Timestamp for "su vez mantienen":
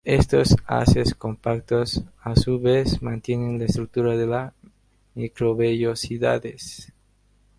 2.35-3.59